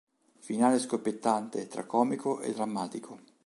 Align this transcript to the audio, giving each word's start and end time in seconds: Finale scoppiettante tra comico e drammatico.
Finale 0.39 0.79
scoppiettante 0.79 1.67
tra 1.67 1.85
comico 1.85 2.39
e 2.41 2.53
drammatico. 2.53 3.19